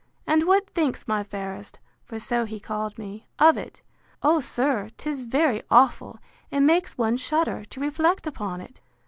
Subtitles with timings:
[0.25, 5.61] —And what thinks my fairest (for so he called me) of it?—O sir, 'tis very
[5.69, 6.17] awful,
[6.51, 8.81] and makes one shudder, to reflect upon it!